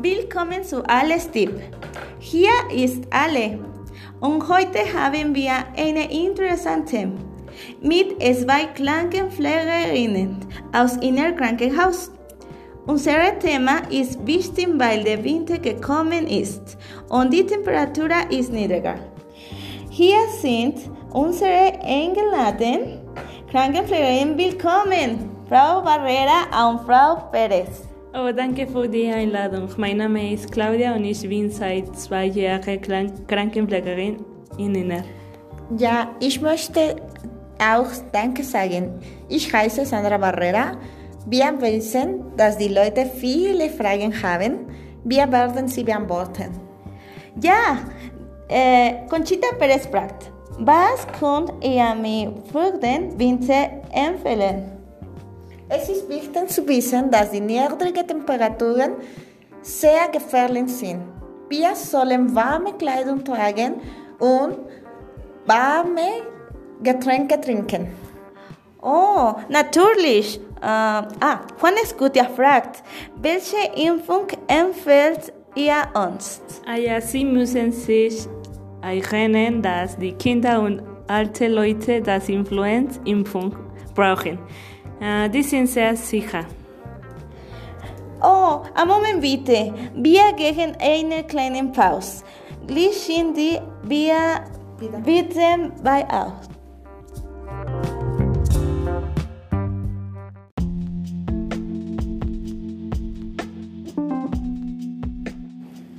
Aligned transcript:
Willkommen 0.00 0.62
zu 0.62 0.84
Alles 0.88 1.28
Tipp. 1.28 1.50
Hier 2.20 2.52
ist 2.72 3.02
Ale 3.10 3.58
und 4.20 4.48
heute 4.48 4.78
haben 4.94 5.34
wir 5.34 5.52
eine 5.76 6.08
interessante 6.08 7.10
mit 7.82 8.22
zwei 8.22 8.66
Krankenpflegerinnen 8.66 10.36
aus 10.72 10.96
Inner 10.98 11.32
Krankenhaus. 11.32 12.12
Unser 12.86 13.36
Thema 13.40 13.78
ist 13.90 14.24
wichtig, 14.24 14.68
weil 14.76 15.02
der 15.02 15.24
Winter 15.24 15.58
gekommen 15.58 16.28
ist 16.28 16.78
und 17.08 17.32
die 17.32 17.44
Temperatur 17.44 18.10
ist 18.30 18.52
niedriger. 18.52 18.94
Hier 19.90 20.28
sind 20.40 20.78
unsere 21.12 21.72
eingeladenen 21.82 23.00
Krankenpflegerinnen 23.50 24.38
willkommen, 24.38 25.28
Frau 25.48 25.82
Barrera 25.82 26.70
und 26.70 26.82
Frau 26.86 27.28
Perez. 27.32 27.90
Oh, 28.12 28.32
danke 28.32 28.66
für 28.66 28.88
die 28.88 29.06
Einladung. 29.06 29.68
Mein 29.76 29.98
Name 29.98 30.34
ist 30.34 30.50
Claudia 30.50 30.96
und 30.96 31.04
ich 31.04 31.20
bin 31.28 31.48
seit 31.48 31.96
zwei 31.96 32.24
Jahren 32.24 32.80
Krankenpflegerin 33.28 34.24
in 34.58 34.74
Inner. 34.74 35.04
Ja, 35.78 36.10
ich 36.18 36.40
möchte 36.40 36.96
auch 37.60 37.86
Danke 38.10 38.42
sagen. 38.42 38.98
Ich 39.28 39.52
heiße 39.52 39.86
Sandra 39.86 40.18
Barrera. 40.18 40.76
Wir 41.26 41.52
wissen, 41.60 42.36
dass 42.36 42.58
die 42.58 42.74
Leute 42.74 43.06
viele 43.06 43.70
Fragen 43.70 44.12
haben. 44.20 44.66
Wir 45.04 45.30
werden 45.30 45.68
sie 45.68 45.84
beantworten. 45.84 46.50
Ja, 47.40 47.78
äh, 48.48 49.06
Conchita 49.08 49.54
Perez 49.56 49.86
fragt, 49.86 50.32
was 50.58 51.06
könnt 51.16 51.52
ihr 51.64 51.94
mir 51.94 52.34
für 52.50 52.76
den 52.76 53.16
Winter 53.16 53.70
empfehlen? 53.92 54.79
Es 55.72 55.88
ist 55.88 56.08
wichtig 56.08 56.48
zu 56.48 56.66
wissen, 56.66 57.12
dass 57.12 57.30
die 57.30 57.40
niedrigen 57.40 58.04
Temperaturen 58.04 58.94
sehr 59.62 60.08
gefährlich 60.12 60.66
sind. 60.66 61.00
Wir 61.48 61.76
sollen 61.76 62.34
warme 62.34 62.72
Kleidung 62.72 63.22
tragen 63.24 63.74
und 64.18 64.58
warme 65.46 66.26
Getränke 66.82 67.40
trinken. 67.40 67.86
Oh, 68.82 69.32
natürlich. 69.48 70.40
Äh, 70.60 70.66
ah, 70.66 71.40
Juan 71.60 71.74
Escutia 71.80 72.24
fragt, 72.24 72.82
welche 73.22 73.80
Impfung 73.80 74.26
empfiehlt 74.48 75.32
ihr 75.54 75.82
uns? 75.94 76.42
Ah 76.66 76.76
ja, 76.76 77.00
Sie 77.00 77.24
müssen 77.24 77.70
sich 77.70 78.26
erinnern, 78.82 79.62
dass 79.62 79.96
die 79.96 80.12
Kinder 80.14 80.60
und 80.60 80.82
alte 81.06 81.46
Leute 81.46 82.02
das 82.02 82.28
Influenza-Impfung 82.28 83.54
brauchen. 83.94 84.38
Die 85.00 85.42
sind 85.42 85.66
sehr 85.66 85.96
sicher. 85.96 86.44
Oh, 88.22 88.60
einen 88.74 88.88
Moment 88.88 89.20
bitte. 89.22 89.72
Wir 89.94 90.32
gehen 90.34 90.76
eine 90.78 91.24
kleine 91.24 91.64
Pause. 91.68 92.22
Gleich 92.66 92.98
sind 92.98 93.34
die 93.36 93.58
wir 93.84 94.44
bitte 95.02 95.72
bei 95.82 96.04
aus. 96.10 96.32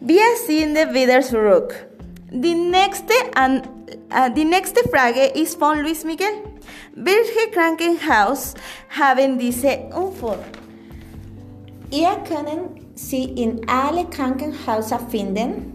Wir 0.00 0.36
sind 0.46 0.74
wieder 0.92 1.22
zurück. 1.22 1.86
Die 2.30 2.54
nächste, 2.54 3.14
an, 3.34 3.62
Uh, 4.12 4.26
äh, 4.26 4.30
die 4.30 4.44
nächste 4.44 4.86
Frage 4.88 5.40
ist 5.40 5.58
von 5.58 5.80
Luis 5.80 6.04
Miguel. 6.04 6.26
Welche 6.94 7.50
Krankenhaus 7.52 8.54
haben 8.98 9.38
diese 9.38 9.78
Unfall? 9.94 10.38
Ihr 11.90 12.10
könnt 12.26 12.80
sie 12.94 13.24
in 13.24 13.66
alle 13.68 14.04
Krankenhäuser 14.06 14.98
finden 15.10 15.72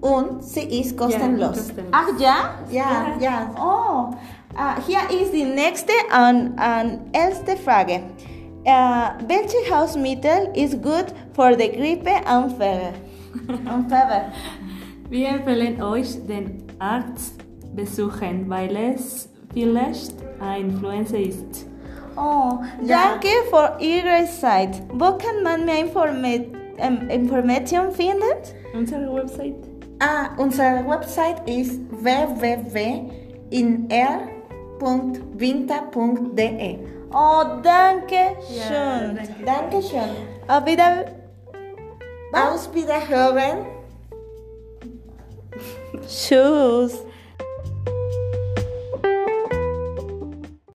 und 0.00 0.44
sie 0.44 0.80
ist 0.80 0.96
kostenlos. 0.96 1.68
Ja. 1.68 1.82
Ach 1.92 2.20
ja? 2.20 2.54
Ja, 2.70 3.16
ja. 3.20 3.50
Oh, 3.58 4.14
äh, 4.54 4.80
hier 4.86 5.20
ist 5.20 5.32
die 5.32 5.44
nächste 5.44 5.92
und, 6.10 6.58
und 6.58 7.00
erste 7.12 7.56
Frage. 7.56 8.00
Uh, 8.64 8.70
äh, 8.70 9.28
welches 9.28 9.72
Hausmittel 9.72 10.50
ist 10.54 10.82
gut 10.82 11.06
für 11.32 11.56
die 11.56 11.70
Grippe 11.72 12.10
und 12.28 12.50
Fieber? 12.50 12.92
und 13.48 13.84
Fieber? 13.88 14.32
Wir 15.08 15.28
empfehlen 15.28 15.80
euch, 15.80 16.26
den 16.26 16.64
Arzt 16.78 17.47
besuchen, 17.78 18.50
weil 18.50 18.76
es 18.76 19.28
vielleicht 19.54 20.12
eine 20.40 20.58
Influenza 20.66 21.16
ist. 21.16 21.66
Oh, 22.16 22.58
danke 22.86 23.28
für 23.48 23.76
Ihre 23.80 24.26
Zeit. 24.26 24.82
Wo 24.92 25.16
kann 25.16 25.42
man 25.44 25.64
mehr 25.64 25.80
Informa 25.80 26.28
ähm, 26.78 27.08
Informationen 27.08 27.92
finden? 27.92 28.22
Unsere 28.74 29.14
Website? 29.14 29.54
Ah, 30.00 30.30
unsere 30.36 30.84
Website 30.88 31.48
ist 31.48 31.80
www.inr.winter.de. 35.48 36.78
Oh, 37.12 37.42
danke 37.62 38.14
Ja, 38.14 38.62
schön. 38.66 39.16
danke. 39.16 39.44
Dankeschön. 39.44 40.10
Auf 40.46 40.66
wieder. 40.66 41.06
Aus 42.32 42.68
Wiederhören. 42.74 43.64
Tschüss. 46.06 47.04